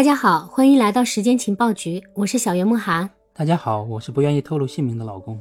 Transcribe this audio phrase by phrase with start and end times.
[0.00, 3.10] 大家好，欢迎来到时间情报局，我是小袁梦涵。
[3.34, 5.38] 大家好，我是不愿意透露姓名的老公。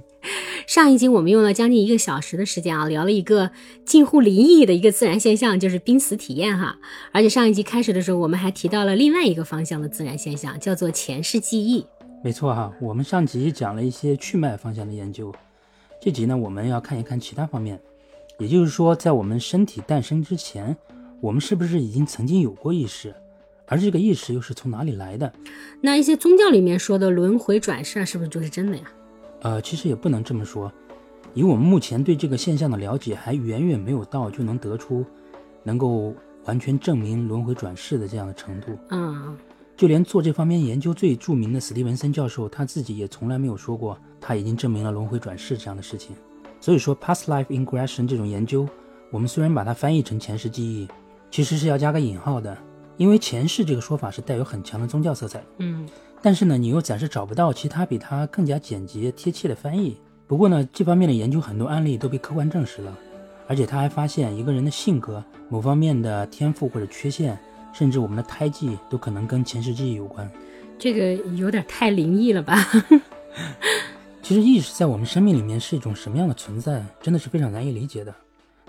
[0.67, 3.51] 上一集我们用了将近一个小时的时间啊，聊了一个
[3.85, 6.78] 近乎灵异的一个自然现象，就是濒死体验哈。
[7.13, 11.85] 而且上一集开始的时候，我们还提到了另外一个方向的自然现象，叫做前世记忆。
[12.21, 15.33] 没错哈，我们上集讲了一些去脉方向的研究，
[16.02, 17.80] 这集呢我们要看一看其他方面，
[18.38, 20.76] 也就是说，在我们身体诞生之前，
[21.21, 23.16] 我们是不是已经曾经有过意识？
[23.69, 25.31] 而这个意识又是从哪里来的？
[25.79, 28.83] 那一些宗教里面说的轮回转世，是不是就是真的呀？
[29.41, 30.69] 呃，其实也不能这么说，
[31.33, 35.05] 以我们目前对这个现象的了解，还远远没有到就能得出
[35.63, 36.13] 能够
[36.45, 38.77] 完全证明轮回转世的这样的程度。
[38.89, 39.37] 嗯，
[39.77, 46.15] 就连做这方面研究最著名的史蒂文森教授，他自己也从来没有说过他已经证明了轮回转世这样的事情。
[46.59, 48.67] 所以说，past life ingression 这种研究，
[49.11, 50.87] 我们虽然把它翻译成前世记忆，
[51.31, 52.57] 其实是要加个引号的。
[52.99, 55.87] 因为前世这个说法是带有很强的宗教色彩，嗯，
[56.21, 59.96] 但是呢，你又暂时找不到其他比它更加简洁贴切的翻译。
[60.27, 62.93] 不过呢，这方面的研究很多案例都被客观证实了，
[63.48, 67.40] 而且他还发现一个人的性格、某方面的天赋或者缺陷，
[67.72, 70.30] 甚至我们的胎记都可能跟前世记忆有关。
[70.78, 72.58] 这个有点太灵异了吧？
[74.22, 78.14] 其实意识在我们生命里面是一种什么样的存在，真的是非常难以理解的。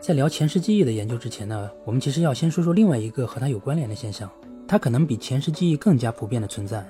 [0.00, 4.30] 在聊前世记忆的研究之前呢，我们其实要先说说另外一个和它有关联的现象，
[4.66, 6.84] 它可能比前世记忆更加普遍的存在，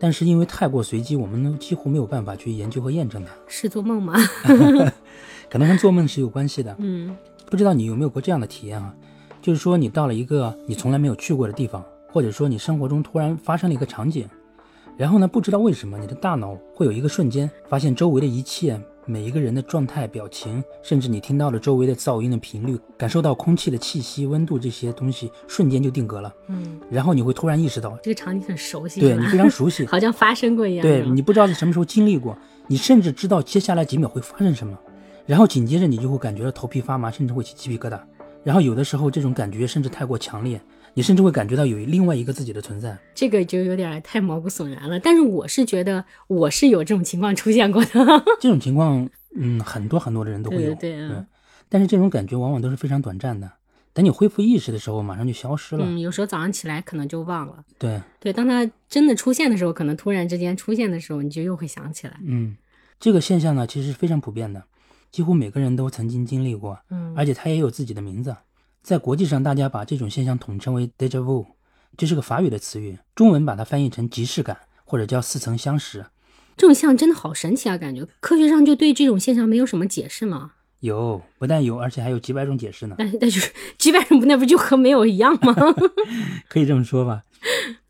[0.00, 3.30] 但是因为太过随机，我们几乎没有办法去研究和验证它。
[3.46, 4.14] 是做梦吗？
[5.48, 6.74] 可能跟做梦是有关系的。
[6.80, 7.16] 嗯，
[7.48, 8.92] 不知道你有没有过这样的体验啊？
[9.40, 14.28] 就是说你到了一个你从来没有去过的地方，或者说你生活中突然发生了一个场景，
[14.96, 18.78] 然后呢，不知道为什么你的大脑会有一个瞬间发现周围的一切。
[19.08, 26.34] 每一个人的状态、表情，甚至你听到了周围的噪音的频率，感受到空气的气息、温度这些东西，瞬间就定格了。
[26.48, 30.82] 嗯，然后你会突然意识到这个场景很熟悉，对你非常熟悉， 好像发生过一样。
[30.82, 32.36] 对你不知道在什么时候经历过，
[32.66, 34.76] 你甚至知道接下来几秒会发生什么，
[35.24, 38.00] 然后紧接着你就会感觉到头皮发麻，甚至会起鸡皮疙瘩。
[38.42, 40.60] 然后有的时候这种感觉甚至太过强烈。
[40.96, 44.98] 你甚至会感觉到有另外一个自己的存在，这个就有点太毛骨悚然了。
[44.98, 47.90] 但是我是觉得我是有这种情况出现过的。
[48.40, 50.74] 这种情况，嗯，很多很多的人都会有。
[50.76, 51.24] 对对。
[51.68, 53.52] 但是这种感觉往往都是非常短暂的，
[53.92, 55.84] 等你恢复意识的时候，马上就消失了。
[55.86, 57.62] 嗯，有时候早上起来可能就忘了。
[57.78, 62.18] 对对，当它真的出现的时候，可能突然之间出现的时候，你就又会想起来。
[62.24, 62.56] 嗯，
[62.98, 64.64] 这个现象呢，其实是非常普遍的，
[65.10, 66.78] 几乎每个人都曾经经历过。
[66.88, 68.34] 嗯，而且它也有自己的名字。
[68.86, 71.44] 在国际上，大家把这种现象统称为 deja vu，
[71.96, 76.06] 这是个法语的词语，中文把它翻译成即视感，或者叫似曾相识。
[76.56, 77.76] 这种象真的好神奇啊！
[77.76, 80.52] 感觉科学上就对这种现象没有什么解释吗？
[80.78, 82.94] 有，不但有，而且还有几百种解释呢。
[83.00, 85.52] 那那就是几百种，那不就和没有一样吗？
[86.48, 87.24] 可以这么说吧。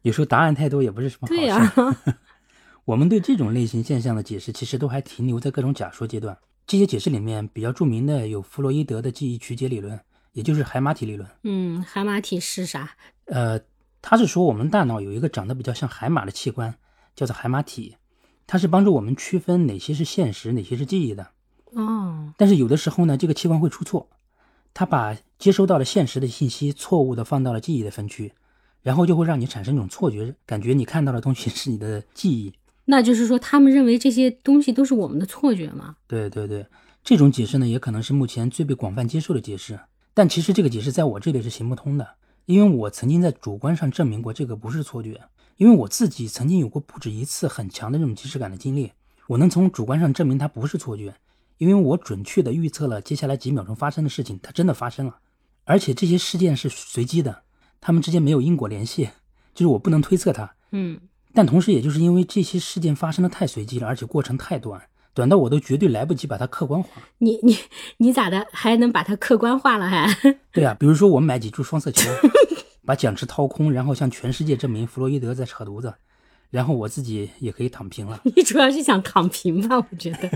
[0.00, 1.36] 有时候答案太多也不是什么好事。
[1.38, 1.74] 对呀。
[2.86, 6.38] 我们对这种类型现象的解释，其实都还停留在各种假说阶段。
[6.66, 10.00] 这些解释里面比较著名的有弗洛伊德的记忆曲解理论。
[10.36, 11.26] 也就是海马体理论。
[11.44, 12.90] 嗯，海马体是啥？
[13.24, 13.58] 呃，
[14.02, 16.74] 他是说我们大脑有一个长得比较像海马的器官，
[17.14, 17.96] 叫做海马体，
[18.46, 21.28] 它是帮助我们区分哪些是现实，哪些是记忆的。
[21.72, 22.34] 哦。
[22.36, 24.10] 但是有的时候呢，这个器官会出错，
[24.74, 28.30] 它把接收到了现实的信息错误的放到了记忆的分区，
[28.82, 32.52] 然后就会让你产生一种错觉，感觉你看到的东西是你的记忆。
[32.84, 35.96] 那就是说，他们认为这些东西都是我们的错觉吗？
[36.06, 36.66] 对对对，
[37.02, 39.80] 这种解释呢，也可能是目前最被广泛接受的解释。
[40.16, 42.14] 但其实这个解释在我这里是行不通的，
[42.46, 45.20] 因为我曾经在主观上证明过这个不是错觉，
[45.58, 48.92] 因为我自己曾经有过不止一次很强的这种即视感的经历，
[49.26, 51.14] 我能从主观上证明它不是错觉，
[51.58, 55.18] 因为我准确的预测了接下来几秒钟发生的事情，它真的发生了，
[55.64, 57.42] 而且这些事件是随机的，
[57.82, 59.10] 它们之间没有因果联系，
[59.52, 60.98] 就是我不能推测它，嗯，
[61.34, 64.80] 但同时也就是因为这些事件发生的太随机了，而且过程太短。
[65.16, 66.90] 短到我都绝对来不及把它客观化。
[67.18, 67.56] 你你
[67.96, 69.88] 你咋的还能把它客观化了？
[69.88, 70.14] 还
[70.52, 72.10] 对啊，比如说我们买几注双色球，
[72.84, 75.94] 把奖池掏空，然后向全世界证明弗洛伊德在扯犊子，
[76.50, 78.20] 然后我自己也可以躺平了。
[78.36, 79.76] 你主要是想躺平吧？
[79.78, 80.30] 我觉得。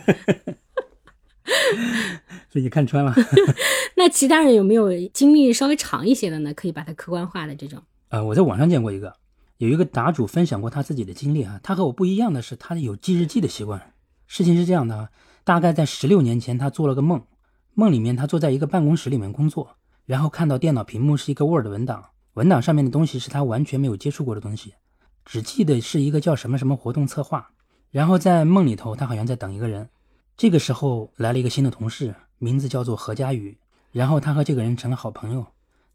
[2.48, 3.14] 所以你看穿了。
[3.96, 6.54] 那其他人有没有经历稍微长一些的呢？
[6.54, 7.82] 可以把它客观化的这种？
[8.08, 9.14] 呃，我在网上见过一个，
[9.58, 11.60] 有一个答主分享过他自己的经历啊。
[11.62, 13.92] 他和我不一样的是，他有记日记的习惯。
[14.32, 15.08] 事情是这样的，
[15.42, 17.20] 大概在十六年前，他做了个梦，
[17.74, 24.74] 梦里面他坐在一个办公室里面工作，然后看到电脑屏幕是一个 Word 文档，文档上面的东西是他完全没有接触过的东西，
[25.24, 27.50] 只记得是一个叫什么什么活动策划。
[27.90, 29.90] 然后在梦里头，他好像在等一个人。
[30.36, 33.58] 这个时候来了一个新的同事，名字叫做何佳宇，
[33.90, 35.44] 然后他和这个人成了好朋友。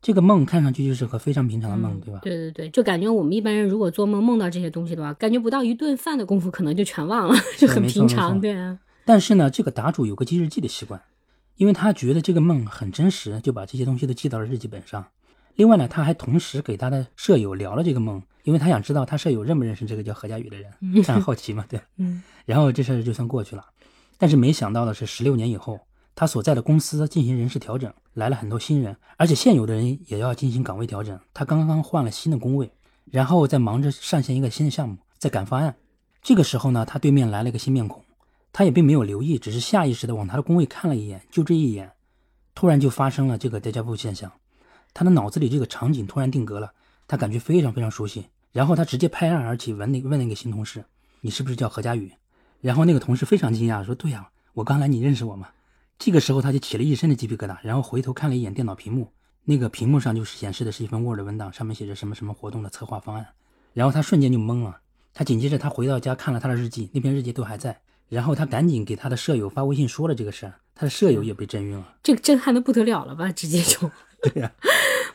[0.06, 2.20] 这个梦看上去就是个非常平常的梦，嗯对吧？
[2.22, 8.78] 对对对，就感觉我们一般人如果做梦梦到这些东西的话，感觉不到一顿饭的功夫，可能就全忘了，就很平常，对啊。
[9.04, 11.02] 但是呢，这个答主有个记日记的习惯，
[11.56, 15.08] 因为他觉得这个梦很真实，就把这些东西都记到了日记本上。
[15.56, 20.72] 另外呢，他还同时给他的舍友聊了这个梦，因为他想知道他舍友认不认识这个叫何佳宇的人，
[21.04, 21.82] 他很好奇嘛，对。
[21.98, 23.66] 嗯然后这事儿就算过去了。
[24.20, 25.80] 但是没想到的是，十六年以后，
[26.16, 31.20] 他所在的公司进行人事调整，来了很多新人，而且现有的人也要进行岗位调整。
[31.34, 32.72] 他刚刚换了新的工位，
[33.12, 35.76] 然后在忙着上线一个新的项目，在赶方案。
[36.22, 38.02] 这个时候呢，他对面来了一个新面孔，
[38.54, 41.92] 他也并没有留意，只是下意识的往他的工位看了一眼，就这一眼，
[42.56, 44.32] 突然就发生了这个 deja vu 现象。
[44.94, 46.72] 他的脑子里这个场景突然定格了，
[47.08, 48.26] 他感觉非常非常熟悉。
[48.54, 50.86] 然后他直接拍案而起，问那问那个新同事
[51.20, 52.10] ：“你是不是叫何佳宇？”
[52.62, 55.50] 然后那个同事非常惊讶，说：“对呀、我刚来，你认识我吗？”
[55.98, 59.12] 这个时候他就起了一身的鸡皮疙瘩，然后回头看了一眼电脑屏幕，
[59.46, 63.28] 那个屏幕上就是显示的是一份 Word 文档，上面写着什么什么活动的策划方案。
[63.74, 64.78] 然后他瞬间就懵了。
[65.14, 67.80] 他紧接着他回到家看了他的日记，那篇日记都还在。
[68.10, 71.96] 然后他赶紧给他的舍友发微信说了这个事儿，他的舍友也被震晕了。
[72.04, 73.32] 这个震撼的不得了了吧？
[73.32, 73.90] 直接就。
[74.22, 74.52] 对呀、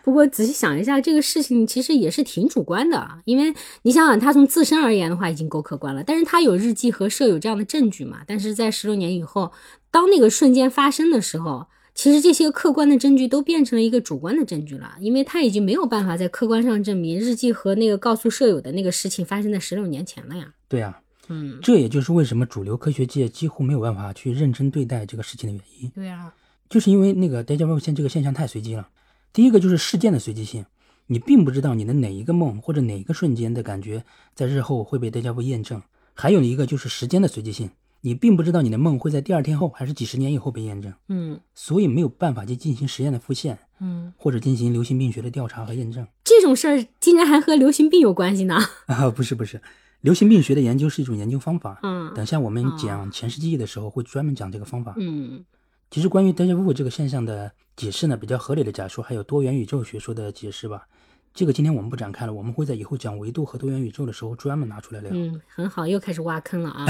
[0.03, 9.53] 不过仔细想一下，这个事情其实也是挺主观的啊，因为你想想，他从自身而言的话已经够客观了，但是他有日记和舍友这样的证据嘛，但是在十六年以后，
[9.91, 20.55] 当那个瞬间发生的时候，其实这些客观的证据都变成了一个主观的证据了，因为他已经没有办法在客观上证明日记和那个告诉舍友的那个事情发生在十六年前了呀。
[20.69, 25.91] 对呀、嗯，这也就是为什么主流科学界几乎没有办法去认真对待这个事情的原因。
[25.91, 26.33] 对啊，
[26.71, 28.89] 就是因为那个 deja vu 现这个现象太随机了。
[29.33, 30.67] 第一个就是事件的随机性，
[31.07, 34.05] 你并不知道你的哪一个梦或者哪一个瞬间的感觉
[34.35, 35.81] 在日后会被 deja vu 验证。
[36.15, 37.71] 还有一个就是时间的随机性，
[38.03, 46.07] 你并不知道你的梦会在第二天后还是几十年以后被验证，嗯所以没有办法去进行实验的复现，嗯，或者进行流行病学的调查和验证。
[46.25, 48.59] 这种事儿竟然还和流行病有关系呢？
[48.87, 49.63] 啊，不是不是，
[50.01, 51.79] 流行病学的研究是一种研究方法。
[51.83, 54.95] 嗯等下我们讲前世记忆的时候会专门讲这个方法。
[54.99, 55.45] 嗯
[55.91, 57.51] 其实关于 deja vu 这个现象的
[57.81, 60.87] 解释呢，比较合理的假说还有多元宇宙学说的解释吧。
[61.33, 65.11] 这个今天我们不展开了，我们会在以后讲维度和多元宇宙的时候专门拿出来聊。
[65.15, 66.85] 嗯，很好，又开始挖坑了啊。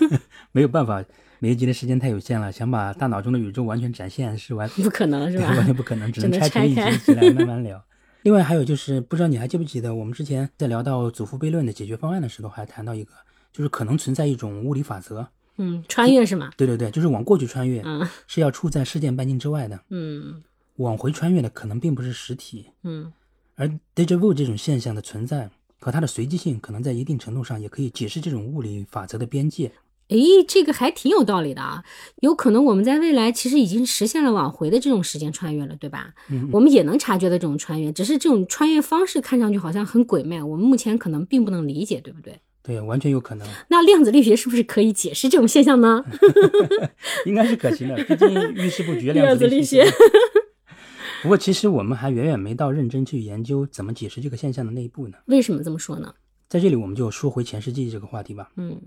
[0.52, 1.02] 没有办法，
[1.38, 5.46] 每一集的时间太有限了，想把大脑中的宇宙完全展现是完 不可能是吧？
[5.56, 7.82] 完全不可能，只能拆成一集一集来慢慢聊。
[8.20, 13.14] 另外还有就是，不知道你还记不记得，我们之前在聊到祖父悖论的解决方案的时候，还谈到一个，
[13.50, 15.26] 就是可能存在一种物理法则。
[15.56, 16.50] 嗯，穿越是吗？
[16.56, 19.80] 对对对，就是往过去穿越，嗯是要处在事件半径之外的。
[19.90, 20.42] 嗯
[20.76, 23.12] 往回穿越的可能并不是实体，嗯
[23.54, 25.48] 而 deja vu 这种现象的存在
[25.78, 29.70] 和它的随机性，可能在一定程度上也可以解释这种物理法则的边界。
[30.08, 31.84] 诶，这个还挺有道理的啊。
[32.16, 36.12] 有可能我们在未来其实已经实现了往回的这种时间穿越了，对吧？
[36.28, 42.40] 嗯我们也能察觉到这种穿越，只是这种穿越方式看上去好像很鬼魅，我们目前可能并不能理解，对不对？
[42.66, 46.02] 对，完全有可能，那量子力学是不是可以解释这种现象呢？
[47.26, 47.94] 应该是可行的。
[48.04, 49.84] 毕竟遇事不决，量子力学。
[51.22, 55.18] 不过，其实我们还远远没到认真去研究怎么解释这个现象的那一步呢。
[55.26, 56.14] 为什么这么说呢？
[56.48, 58.50] 在这里，我们就说回前世记忆这个话题吧。
[58.56, 58.80] 嗯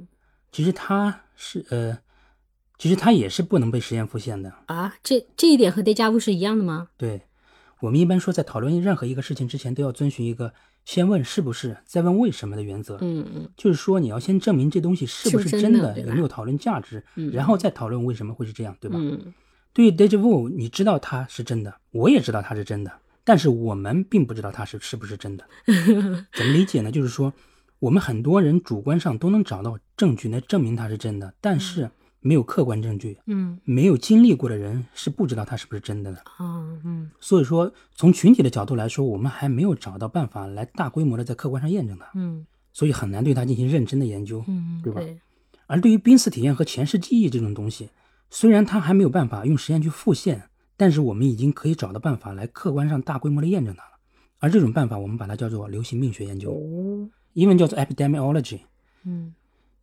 [0.51, 1.99] 其实它是呃，
[2.79, 4.51] 其实它也是不能被实验复现的。
[4.67, 6.87] 啊，这这一点和 deja vu 是一样的吗？
[6.97, 7.21] 对，
[7.81, 10.53] 我们一般说，在讨论任何一个事情之前，都要遵循一个
[10.87, 12.97] 先问是不是，再问为什么的原则。
[13.01, 18.97] 嗯嗯就是说，你要先证明这东西是不是真真的有没有讨论价值，嗯然后再讨论为什么会是这样，对吧？
[18.97, 19.33] 嗯
[19.73, 22.91] 对于 deja vu，你知道它是真的，我也知道它是真的，
[23.25, 25.43] 但是我们并不知道它是是不是真的。
[26.31, 26.89] 怎么理解呢？
[26.89, 27.33] 就是说，
[27.79, 36.21] 我们很多人主观上都能找到证据来证明它是真的，但是没有客观证据，嗯没有经历过的人是不知道它是不是真的的。
[36.39, 44.43] 哦嗯所以说，从群体的角度来说，我们还没有找到办法来大规模的在客观上验证它，嗯所以很难对它进行认真的研究。
[44.47, 45.19] 嗯，对吧对，
[45.67, 47.89] 而对于濒死体验和前世记忆这种东西，
[48.29, 53.91] 虽然它还没有办法用实验去复现，但是我们已经可以找到办法来客观上大规模的验证它了。
[54.39, 58.59] 而这种办法，我们把它叫做流行病学研究，哦英文叫做 epidemiology。
[59.05, 59.33] 嗯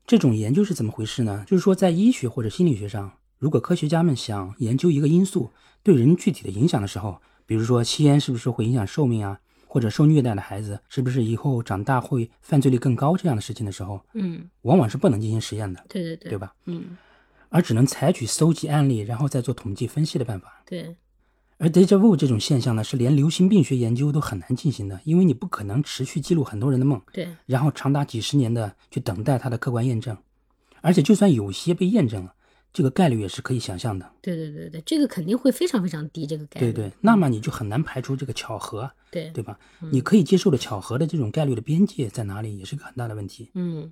[0.07, 1.45] 这种研究是怎么回事呢？
[1.47, 5.51] 就是说，在医学或者心理学上，如果科学家们想研究一个因素
[5.83, 16.55] 对人具体的影响的时候，比如说吸烟是不是会影响寿命啊，或者受虐待的孩子是不是以后长大会犯罪率更高这样的事情的时候，嗯，往往是不能进行实验的，对对对，对吧？
[16.67, 16.97] 嗯
[17.51, 20.61] 而只能采取搜集案例，然后再做统计分析的办法。
[20.67, 20.97] 对，
[21.59, 30.17] 而 deja vu 这种现象呢，是连流行病学研究都很难进行的，因为你不可能持续记录很多人的梦，对，然后长达几十年的去等待它的客观验证。
[30.81, 32.35] 而且就算有些被验证了，
[32.73, 34.13] 这个概率也是可以想象的。
[34.21, 36.73] 对对对对，这个肯定会非常非常低，这个概率。
[36.73, 39.59] 对对，那么你就很难排除这个巧合，对对吧？
[39.91, 43.51] 你可以接受的巧合的这种概率的边界在哪里，也是个很大的问题。
[43.55, 43.91] 嗯，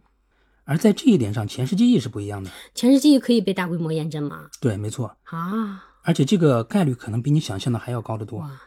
[0.65, 2.51] 而在这一点上，前世记忆是不一样的。
[2.75, 4.51] 前世记忆可以被大规模验证吗？
[4.61, 8.41] 对，没错，啊，而且这个概率可能比你想象的还要高得多。
[8.41, 8.61] 哇，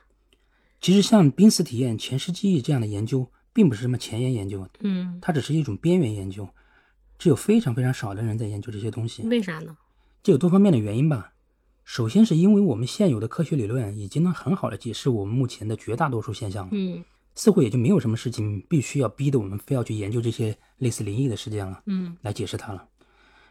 [0.82, 6.48] 其实像濒死体验、前世记忆这样的研究，并不是什么前沿研究，嗯，它只是一种边缘研究，
[7.18, 9.24] 只有非常非常少的人在研究这些东西。
[9.28, 9.76] 为啥呢？
[10.24, 11.34] 这有多方面的原因吧。
[11.84, 17.04] 首先是因为我们现有的科学理论已经能很好的解释我们目前的绝大多数现象了，嗯
[17.36, 22.88] 似乎也就没有什么事情必须要逼得我们非要去研究这些类似灵异的事件了，嗯来解释它了。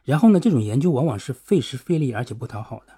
[0.05, 2.93] 然后呢，这种研究往往是费时费力而且不讨好的，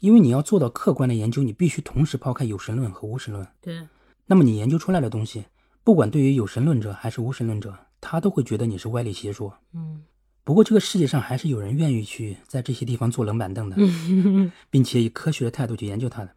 [0.00, 3.46] 因为你要做到客观的研究，你必须同时抛开有神论和无神论。
[3.60, 3.86] 对，
[4.26, 5.44] 那么你研究出来的东西，
[5.84, 9.54] 不管对于有神论者还是无神论者，他都会觉得你是歪理邪说。
[9.74, 10.02] 嗯
[10.42, 16.30] 不过这个世界上还是有人愿意去在这些地方坐冷板凳的，嗯 并且以科学的态度去研究它的。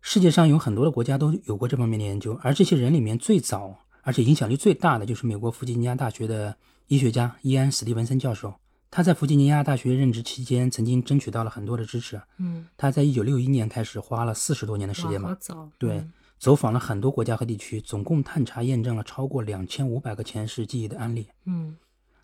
[0.00, 6.56] 世界上有很多的国家都有过这方面的研究，而这些人里面最早而且影响力最大的就是美国弗吉尼亚大学的
[6.86, 8.54] 医学家伊安·史蒂文森教授。
[8.90, 12.20] 他在弗吉尼亚大学任职期间，曾经争取到了很多的支持。
[12.38, 15.70] 嗯，他在一九六一年开始，花了四十多年的时间吧，早。
[15.78, 21.28] 对嗯，走访了很多国家和地区，总共探查验证了超过两千五百个前世记忆的案例。
[21.44, 21.76] 嗯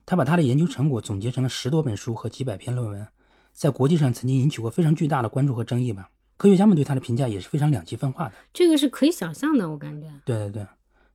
[0.07, 3.09] 他把他的研究成果总结成了十多本书和几百篇论文，
[3.53, 6.11] 在国际上曾经引起过非常巨大的关注和争议吧。
[6.37, 8.35] 科学家们对他的评价也是非常两极分化的。
[8.53, 10.07] 这个是可以想象的，我感觉。
[10.27, 10.67] 对对对，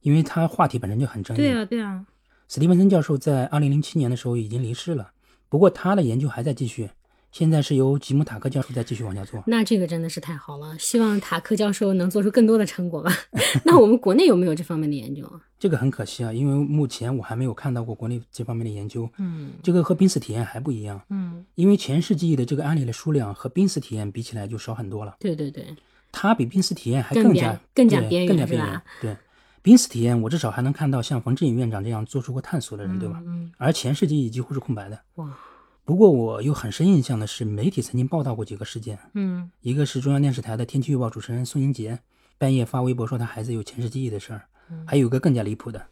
[0.02, 1.40] 因为他话题本身就很争议。
[1.40, 2.06] 对啊，对啊。
[2.48, 5.12] 史蒂文森教授在二零零七年的时候已经离世了，
[5.50, 6.90] 不过他的研究还在继续，
[7.32, 9.44] 现在是由吉姆塔克教授在继续往下做。
[9.48, 13.12] 那这个真的是太好了，希望塔克教授能做出更多的成果吧。
[13.66, 15.42] 那我们国内有没有这方面的研究啊？
[15.60, 19.10] 这个很可惜啊，因为目前我还没有看到过国内这方面的研究。
[19.18, 25.16] 嗯这个和濒死体验还不一样，嗯，因为前世记忆的这个案例的数量和濒死体验比起来就少很多了。
[25.20, 25.66] 对对对，
[26.12, 28.82] 它比濒死体验还更加更加边缘更加边缘。
[29.02, 29.18] 对，
[29.62, 33.22] 濒死体验我至少还能看到像冯志颖院长这样做出过探索的人，对吧？
[33.26, 35.00] 嗯，而前世记忆几乎是空白的。
[35.16, 35.38] 哇，
[35.84, 42.00] 不过我有很深印象的是，媒体曾经报道过几个事件，嗯一个是中央电视台的天气预报主持人宋英杰
[42.38, 44.44] 半夜发微博说他孩子有前世记忆的事儿，
[44.86, 45.88] 还有一个更加离谱的，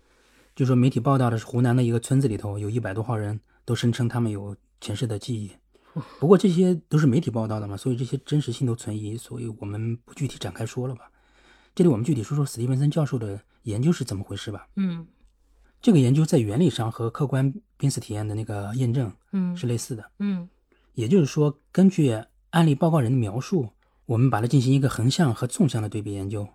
[0.55, 5.51] 就说媒体报道的是湖南的一个村子里头有一百多号人都声称他们有前世的记忆。
[6.19, 11.09] 不过这些都是媒体报道的嘛，所以这些真实性都存疑，所以我们不具体展开说了吧。
[11.73, 14.67] 这里我们具体说说史蒂文森教授的研究是怎么回事吧。
[14.75, 15.05] 嗯
[15.79, 20.49] 这个研究在原理上和客观濒死体验的那个验证嗯是类似的，嗯
[20.93, 23.69] 也就是说，根据案例报告人的描述，
[24.07, 26.47] 我们把它进行一个横向和纵向的对比研究。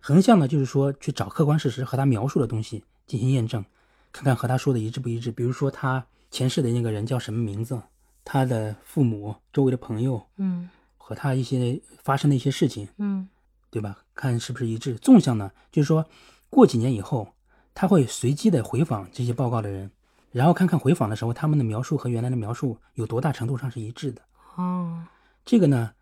[0.00, 3.64] 横向呢，就是说去找客观事实和他描述的东西进行验证，
[4.12, 5.32] 看看和他说的一致不一致。
[5.32, 7.80] 比如说他前世的那个人叫什么名字，
[8.24, 13.26] 他的父母、周围的朋友嗯和他一些发生的一些事情，嗯
[13.70, 14.04] 对吧？
[14.14, 14.94] 看是不是一致。
[14.96, 16.06] 纵向呢，就是说
[16.50, 17.28] 过几年以后，
[17.74, 19.90] 他会随机的回访这些报告的人，
[20.32, 24.22] 然后看看回访的时候他们的描述和原来的描述有多大程度上是一致的。
[24.56, 25.04] 哦
[25.44, 25.92] 这个呢，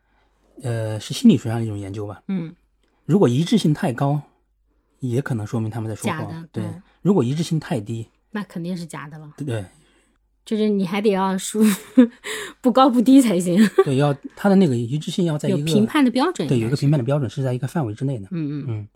[0.62, 2.22] 呃，是心理学上的一种研究吧。
[2.28, 2.54] 嗯
[3.04, 4.20] 如果一致性太高，
[4.98, 6.48] 也可能说明他们在说假的谎。
[6.50, 9.64] 对对，如果一致性太低，那肯定是假的了，对对
[10.44, 11.62] 就是你还得要说
[12.60, 18.26] 不高不低才行，对，要它的那个一致性要在一个评判的标准，对，有一个评判的标准是在一个范围之内的。
[18.30, 18.88] 嗯嗯嗯，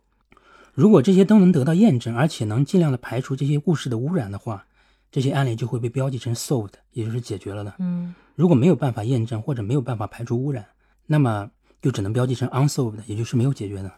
[0.81, 4.65] 如果这些都能得到验证，而且能尽量的排除这些故事的污染的话，
[5.13, 7.75] 这些案例就会被标记成 solved，也就是解决了的。
[7.81, 10.65] 嗯如果没有办法验证或者没有办法排除污染，
[11.05, 11.51] 那么
[11.83, 13.93] 就只能标记成 unsolved，也就是没有解决的。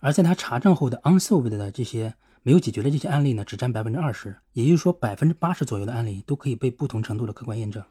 [0.00, 2.12] 而在他查证后的 unsolved 的这些
[2.42, 7.82] 没有解决的这些案例呢，只占百分之二十，也就是说百分之八十左右的案例都可以被不同程度的客观验证。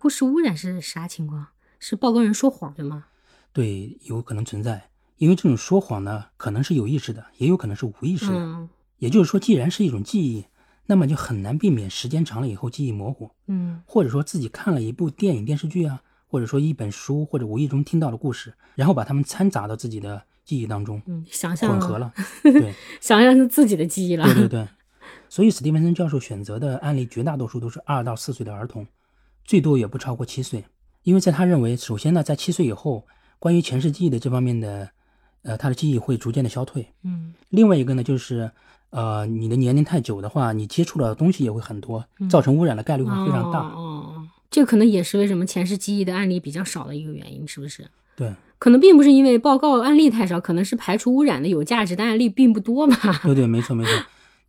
[0.00, 1.46] 故事污染是啥情况？
[1.78, 3.04] 是报告人说谎对吗？
[3.52, 8.38] 对，有可能存在，因为这种说谎呢，可能是有意识的，也有可能是无意识的。
[8.38, 10.46] 嗯也就是说，既然是一种记忆，
[10.86, 22.12] 那么就很难避免时间长了以后记忆模糊，嗯或者说自己看了一部电影、电视剧啊，或者说一本书，或者无意中听到的故事，然后把它们掺杂到自己的记忆当中，嗯，想象混合了。
[22.42, 24.24] 对想象是自己的记忆了。
[24.24, 24.68] 对对对，
[25.28, 28.84] 所以史蒂文森教授选择的案例绝大多数都是二到四岁的儿童，
[29.44, 30.64] 最多也不超过七岁，
[31.04, 33.06] 因为在他认为，首先呢，在七岁以后，
[33.38, 34.90] 关于前世记忆的这方面的，
[35.48, 36.86] 呃，他的记忆会逐渐的消退。
[37.04, 38.50] 嗯另外一个呢，就是
[38.90, 43.60] 呃，你的年龄太久的话，你接触到的东西也会很多，造成污染的概率会非常大。
[43.60, 43.82] 哦哦
[44.14, 47.86] 哦，这可能也是为什么前世记忆的案例比较少的一个原因，是不是？
[48.14, 53.20] 对可能并不是因为报告案例太少，可能是排除污染的有价值的案例并不多吧。
[53.24, 53.92] 对对，没错没错。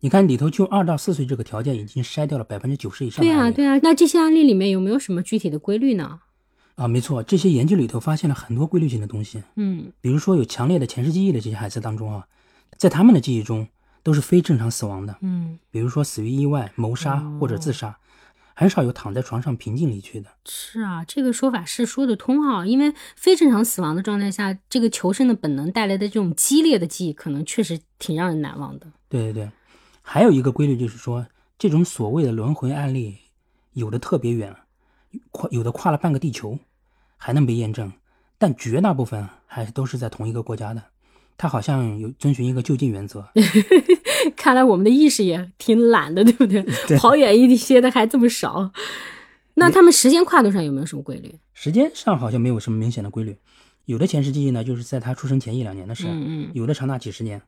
[0.00, 3.78] 你看里头就二到四岁这个条件已经筛掉了百分之九十以上对啊，对啊。
[3.82, 6.20] 那这些案例里面有没有什么具体的规律呢？
[6.76, 9.42] 啊，没错，这些研究里头发现了很多规律性的东西。
[9.56, 12.26] 嗯比如说有强烈的前世记忆的这些孩子当中啊，
[12.78, 13.68] 在他们的记忆中
[14.02, 17.98] 都是非正常死亡的，嗯，比如说死于意外、谋杀或者自杀，
[18.54, 20.30] 很少有躺在床上平静离去的。
[20.46, 28.86] 是啊，这个说法是说得通啊，因为非正常死亡的状态下，这个求生的本能带来的这种激烈的记忆，可能确实挺让人难忘的。
[29.10, 29.50] 对对对，
[30.00, 31.26] 还有一个规律就是说，
[31.58, 33.18] 这种所谓的轮回案例，
[33.74, 34.56] 有的特别远，
[35.30, 36.58] 跨有的跨了半个地球，
[37.16, 37.92] 还能被验证，
[38.38, 40.82] 但绝大部分还都是在同一个国家的。
[41.36, 43.26] 他好像有遵循一个就近原则，
[44.36, 46.62] 看来我们的意识也挺懒的，对不对？
[46.86, 48.72] 对跑远一些的还这么少。
[49.54, 51.34] 那他们时间跨度上有没有什么规律？
[51.54, 53.36] 时间上好像没有什么明显的规律。
[53.86, 57.40] 有的前世记忆呢，就是在他出生前一两年的事儿，嗯嗯有的长达几十年。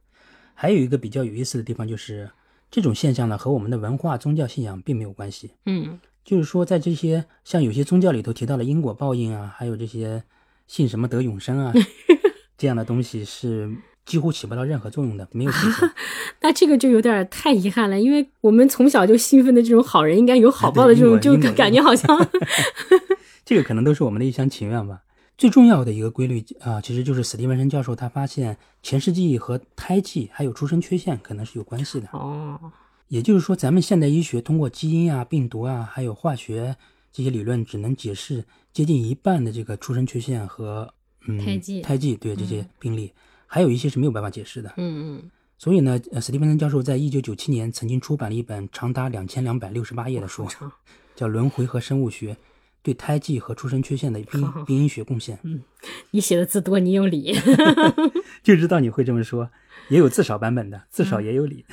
[0.55, 2.31] 还有一个比较有意思的地方就是，
[2.71, 5.51] 这种现象呢和我们的文化宗教信仰并没有关系。
[5.67, 10.23] 嗯就是说，在这些像有些宗教里头提到了因果报应啊，还有这些
[10.67, 11.73] 信什么得永生啊
[12.57, 13.71] 这样的东西，是
[14.05, 15.91] 几乎起不到任何作用的，没有体现。
[16.43, 22.29] 那这个就有点太遗憾了，因为我们从小就兴奋的这种好人应该有好报的这种，就感觉好像
[23.45, 25.03] 这个可能都是我们的一厢情愿吧。
[25.39, 32.09] 最重要的一个规律啊、其实就是史蒂文森教授他发现前世记忆和胎记还有出生缺陷可能是有关系的。
[32.13, 32.61] 哦，
[33.13, 36.75] 也就是说，咱们现代医学通过基因啊、病毒啊，还有化学
[37.13, 38.43] 这些理论，只能解释
[38.73, 40.91] 接近一半的这个出生缺陷和
[41.29, 43.13] 嗯胎记胎记对这些病例，
[43.47, 44.73] 还有一些是没有办法解释的。
[44.79, 50.49] 嗯嗯，所以呢，呃，史蒂芬森教授在一九九七年曾经出版了一本长达两千两百六十八页的书
[51.15, 52.35] 叫《轮回和生物学
[52.83, 55.37] 对胎记和出生缺陷的病病 因学贡献》。
[55.45, 55.63] 嗯
[56.11, 57.35] 你写的字多，你有理。
[58.43, 59.51] 就知道你会这么说，
[59.89, 61.65] 也有字少版本的，字少也有理。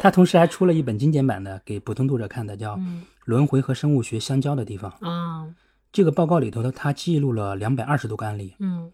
[0.00, 4.90] 他同时还出了一本精简版的，给普通读者看的，叫《嗯轮回和生物学相交的地方》。
[5.08, 5.54] 啊，
[5.92, 8.92] 这个报告里头的，他记录了两百二十多个案例，嗯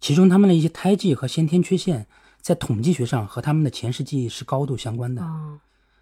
[0.00, 2.06] 其中他们的一些胎记和先天缺陷，
[2.40, 5.22] 在统计学上和他们的前世记忆是高度相关的。
[5.22, 5.60] 啊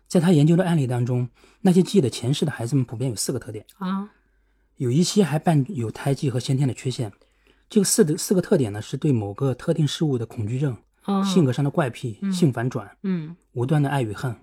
[0.08, 1.28] 在他研究的案例当中，
[1.62, 4.10] 那些记得前世的孩子们普遍有四个特点，啊，
[4.76, 7.12] 有一些还伴有胎记和先天的缺陷。
[7.68, 14.34] 这个四的四个特点呢，是对某个特定事物的恐惧症、哦，性格上的怪癖、性反转、嗯无端的爱与恨。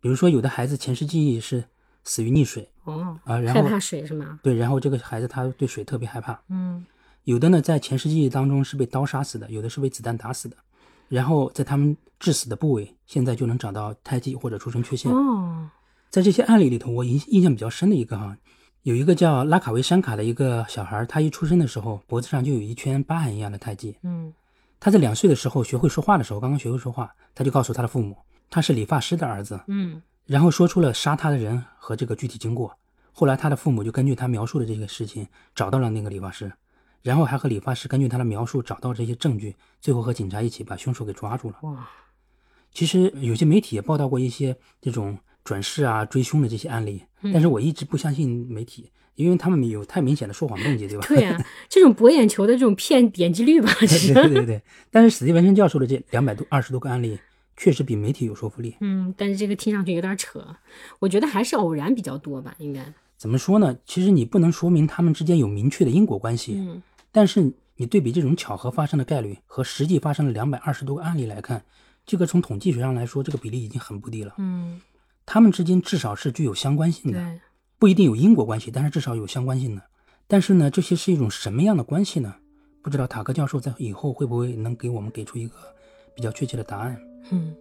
[0.00, 1.64] 比如说，有的孩子前世记忆是
[2.04, 4.38] 死于溺水哦，啊，然后害怕水是吗？
[4.42, 6.40] 对，然后这个孩子他对水特别害怕。
[6.48, 6.84] 嗯
[7.24, 10.56] 有的呢，在前世记忆当中是被刀杀死的，有的是被子弹打死的。
[11.08, 15.10] 然后在他们致死的部位，现在就能找到胎记或者出生缺陷。
[15.12, 15.68] 哦，
[16.08, 18.36] 在这些案例里头，我印印象比较深的一个哈，
[18.82, 23.96] 有一个叫拉卡维山卡的一个小孩，他一出生的时候脖子上就有一圈疤痕一样的胎记。
[24.02, 24.32] 嗯
[24.82, 28.16] 他在两岁的时候学会说话的时候，刚刚学会说话，他就告诉他的父母，
[28.48, 32.74] 他是理发师的儿子，嗯然后说出了杀他的人和这个具体经过。
[33.12, 36.50] 后来他的父母就根据他描述的这个事情找到了那个理发师，
[37.02, 41.56] 然后还和理发师根据他的描述找到这些证据，最后和警察一起把凶手给抓住了。
[41.60, 41.86] 哇，
[42.72, 45.18] 其实有些媒体也报道过一些这种
[45.50, 51.04] 转世啊、追凶的这些案例，嗯但是我一直不相信媒体，因为他们有太明显的说谎动机，对吧？
[51.10, 54.62] 对啊，这种博眼球的这种骗点击率吧，对对对。
[54.92, 57.18] 但是史蒂文森教授的这两百多二十多个案例，
[57.56, 58.76] 确实比媒体有说服力。
[58.80, 60.46] 嗯，但是这个听上去有点扯，
[61.00, 62.80] 我觉得还是偶然比较多吧，应该，
[63.16, 63.76] 怎么说呢？
[63.84, 66.80] 其实你不能说明他们之间有明确的因果关系，嗯
[67.12, 71.60] 但是你对比这种巧合发生的概率和实际发生的两百二十多个案例来看，
[72.06, 74.34] 这个从统计学上来说，这个比例已经很不低了。
[74.38, 74.80] 嗯，
[75.26, 77.40] 他们之间至少是具有相关性的。
[77.78, 79.82] 不一定有因果关系，但是至少有相关性的。
[80.26, 82.34] 但是呢，这些是一种什么样的关系呢？
[82.82, 85.54] 不知道塔克教授在以后会不会能给我们给出一个
[86.14, 87.00] 比较确切的答案。
[87.30, 87.54] 嗯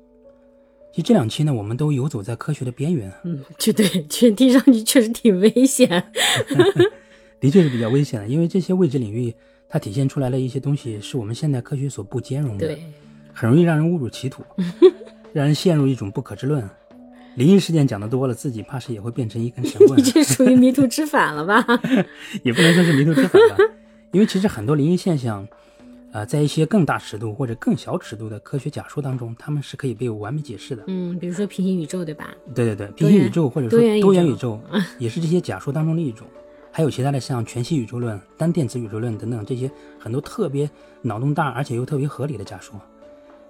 [0.92, 5.88] 其实这两期呢，我们都游走在科学的边缘，嗯，就对，确听上去确实挺危险，
[7.40, 9.34] 的确是比较危险的，因为这些未知领域
[9.70, 12.84] 它体现出来的一些东西是我们现代科学所不兼容的，对，
[13.34, 14.44] 很容易让人误入歧途，
[15.32, 16.68] 让人陷入一种不可知论。
[17.36, 20.04] 灵异事件讲的多了，自己怕是也会变成一根神棍你。
[20.12, 21.66] 这属于迷途知返了吧？
[22.44, 23.58] 也不能说是迷途知返吧，
[24.12, 25.48] 因为其实很多灵异现象，
[26.12, 30.84] 呃，在一些更大尺度或者更小尺度的科学假说当中，他们是可以被完美解释的。
[30.88, 32.34] 嗯，比如说平行宇宙，对吧？
[32.54, 34.60] 对对对，平行宇宙或者说多元宇宙多元宇宙，
[34.98, 36.28] 也是这些假说当中的一种。
[36.72, 40.70] 还有其他的像全息宇宙论、单电子宇宙论等等这些很多特别
[41.02, 42.80] 脑洞大而且又特别合理的假说。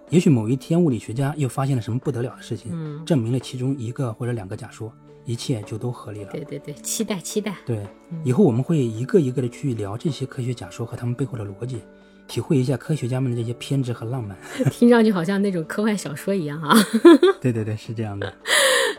[0.10, 4.92] 也许某一天物理学家又发现了什么不得了的事情，嗯证明了其中一个或者两个假说，
[5.26, 6.32] 一切就都合理了。
[6.32, 7.56] 对对对，期待期待。
[7.66, 7.86] 对，
[8.24, 11.82] 以后我们会一个一个的去聊这些科学假说和他们背后的逻辑，
[12.28, 14.38] 体会一下科学家们的这些偏执和浪漫。
[14.72, 16.76] 听上去好像那种科幻小说一样啊。
[17.40, 18.34] 对对对，是这样的。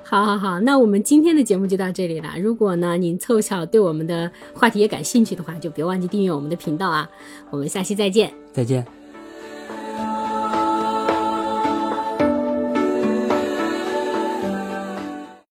[0.05, 2.35] 好好好，那我们今天的节目就到这里了。
[2.39, 7.09] 如果呢您凑巧对我们的话题也感兴趣的话，就别忘记订阅我们的频道啊。
[7.51, 8.33] 我们下期再见。
[8.53, 9.00] 再见。